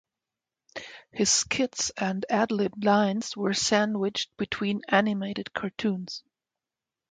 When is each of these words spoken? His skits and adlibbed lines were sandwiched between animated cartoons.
His 1.11 1.29
skits 1.29 1.91
and 1.95 2.25
adlibbed 2.27 2.83
lines 2.83 3.37
were 3.37 3.53
sandwiched 3.53 4.35
between 4.35 4.81
animated 4.89 5.53
cartoons. 5.53 6.23